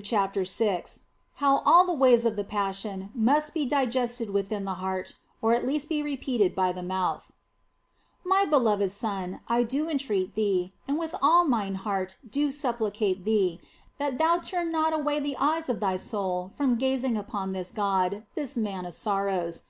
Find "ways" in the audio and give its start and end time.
1.92-2.24